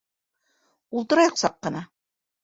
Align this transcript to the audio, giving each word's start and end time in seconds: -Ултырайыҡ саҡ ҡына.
-Ултырайыҡ 1.01 1.37
саҡ 1.41 1.59
ҡына. 1.67 1.83